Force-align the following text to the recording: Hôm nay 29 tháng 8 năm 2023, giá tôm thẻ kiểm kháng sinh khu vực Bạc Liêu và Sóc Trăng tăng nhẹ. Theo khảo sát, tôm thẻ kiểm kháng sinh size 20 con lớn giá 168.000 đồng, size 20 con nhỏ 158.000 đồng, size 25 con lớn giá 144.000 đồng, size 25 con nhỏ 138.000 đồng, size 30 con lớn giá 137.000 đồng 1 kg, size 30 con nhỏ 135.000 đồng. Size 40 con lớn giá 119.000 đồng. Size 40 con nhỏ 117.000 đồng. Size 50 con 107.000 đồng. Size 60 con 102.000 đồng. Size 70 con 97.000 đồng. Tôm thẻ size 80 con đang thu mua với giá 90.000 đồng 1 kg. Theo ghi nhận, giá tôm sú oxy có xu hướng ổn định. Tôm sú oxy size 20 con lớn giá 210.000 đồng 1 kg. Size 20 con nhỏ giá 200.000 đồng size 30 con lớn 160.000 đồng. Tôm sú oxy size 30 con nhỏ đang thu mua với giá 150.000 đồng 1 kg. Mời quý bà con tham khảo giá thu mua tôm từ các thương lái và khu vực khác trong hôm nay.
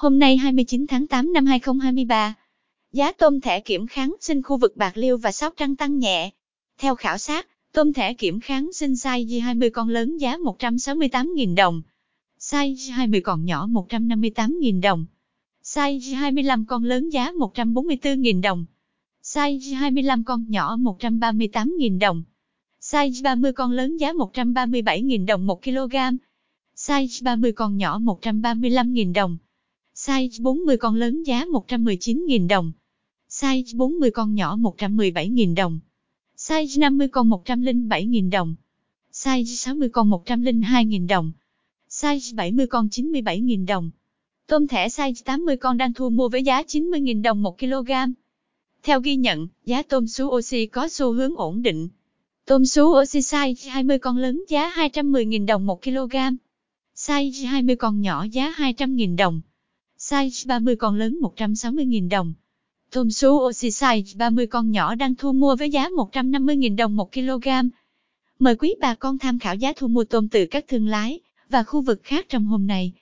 Hôm 0.00 0.18
nay 0.18 0.36
29 0.36 0.86
tháng 0.86 1.06
8 1.06 1.32
năm 1.32 1.46
2023, 1.46 2.34
giá 2.92 3.12
tôm 3.12 3.40
thẻ 3.40 3.60
kiểm 3.60 3.86
kháng 3.86 4.16
sinh 4.20 4.42
khu 4.42 4.56
vực 4.56 4.76
Bạc 4.76 4.96
Liêu 4.96 5.18
và 5.18 5.32
Sóc 5.32 5.54
Trăng 5.56 5.76
tăng 5.76 5.98
nhẹ. 5.98 6.30
Theo 6.78 6.94
khảo 6.94 7.18
sát, 7.18 7.48
tôm 7.72 7.92
thẻ 7.92 8.14
kiểm 8.14 8.40
kháng 8.40 8.72
sinh 8.72 8.92
size 8.92 9.42
20 9.42 9.70
con 9.70 9.88
lớn 9.88 10.16
giá 10.16 10.36
168.000 10.36 11.54
đồng, 11.54 11.82
size 12.38 12.92
20 12.92 13.20
con 13.20 13.44
nhỏ 13.44 13.66
158.000 13.66 14.80
đồng, 14.80 15.06
size 15.64 16.16
25 16.16 16.64
con 16.64 16.84
lớn 16.84 17.08
giá 17.08 17.32
144.000 17.32 18.40
đồng, 18.40 18.64
size 19.22 19.76
25 19.76 20.24
con 20.24 20.44
nhỏ 20.48 20.76
138.000 20.76 21.98
đồng, 21.98 22.22
size 22.80 23.22
30 23.22 23.52
con 23.52 23.72
lớn 23.72 23.96
giá 23.96 24.12
137.000 24.12 25.26
đồng 25.26 25.46
1 25.46 25.62
kg, 25.62 25.96
size 26.76 27.24
30 27.24 27.52
con 27.52 27.76
nhỏ 27.76 27.98
135.000 27.98 29.12
đồng. 29.12 29.38
Size 30.06 30.42
40 30.42 30.76
con 30.76 30.94
lớn 30.94 31.22
giá 31.22 31.44
119.000 31.44 32.48
đồng. 32.48 32.72
Size 33.28 33.76
40 33.76 34.10
con 34.10 34.34
nhỏ 34.34 34.56
117.000 34.56 35.54
đồng. 35.54 35.78
Size 36.36 36.66
50 36.66 37.08
con 37.08 37.28
107.000 37.28 38.30
đồng. 38.30 38.54
Size 39.12 39.44
60 39.44 39.88
con 39.88 40.10
102.000 40.10 41.06
đồng. 41.06 41.32
Size 41.88 42.34
70 42.34 42.66
con 42.66 42.88
97.000 42.88 43.66
đồng. 43.66 43.90
Tôm 44.46 44.66
thẻ 44.66 44.88
size 44.88 45.22
80 45.24 45.56
con 45.56 45.76
đang 45.76 45.92
thu 45.92 46.10
mua 46.10 46.28
với 46.28 46.42
giá 46.42 46.62
90.000 46.62 47.22
đồng 47.22 47.42
1 47.42 47.58
kg. 47.58 47.90
Theo 48.82 49.00
ghi 49.00 49.16
nhận, 49.16 49.48
giá 49.64 49.82
tôm 49.82 50.06
sú 50.06 50.26
oxy 50.26 50.66
có 50.66 50.88
xu 50.88 51.12
hướng 51.12 51.36
ổn 51.36 51.62
định. 51.62 51.88
Tôm 52.46 52.66
sú 52.66 53.00
oxy 53.02 53.20
size 53.20 53.70
20 53.70 53.98
con 53.98 54.16
lớn 54.16 54.44
giá 54.48 54.72
210.000 54.76 55.46
đồng 55.46 55.66
1 55.66 55.82
kg. 55.82 56.16
Size 56.96 57.46
20 57.46 57.76
con 57.76 58.00
nhỏ 58.00 58.26
giá 58.32 58.54
200.000 58.58 59.16
đồng 59.16 59.40
size 60.10 60.46
30 60.46 60.76
con 60.76 60.94
lớn 60.94 61.18
160.000 61.20 62.08
đồng. 62.08 62.32
Tôm 62.90 63.10
sú 63.10 63.28
oxy 63.28 63.68
size 63.68 64.18
30 64.18 64.46
con 64.46 64.70
nhỏ 64.70 64.94
đang 64.94 65.14
thu 65.14 65.32
mua 65.32 65.56
với 65.56 65.70
giá 65.70 65.88
150.000 65.88 66.76
đồng 66.76 66.96
1 66.96 67.12
kg. 67.12 67.48
Mời 68.38 68.56
quý 68.56 68.74
bà 68.80 68.94
con 68.94 69.18
tham 69.18 69.38
khảo 69.38 69.54
giá 69.54 69.72
thu 69.76 69.88
mua 69.88 70.04
tôm 70.04 70.28
từ 70.28 70.46
các 70.46 70.64
thương 70.68 70.86
lái 70.86 71.20
và 71.48 71.62
khu 71.62 71.82
vực 71.82 72.00
khác 72.02 72.26
trong 72.28 72.44
hôm 72.44 72.66
nay. 72.66 72.92